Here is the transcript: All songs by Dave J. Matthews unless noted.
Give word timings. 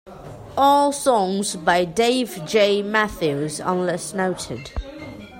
All 0.57 0.91
songs 0.91 1.55
by 1.55 1.85
Dave 1.85 2.43
J. 2.47 2.81
Matthews 2.81 3.59
unless 3.59 4.15
noted. 4.15 4.71